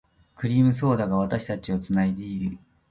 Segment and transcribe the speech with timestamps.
[0.35, 2.57] クリームソーダが、私たちを繋いでいる。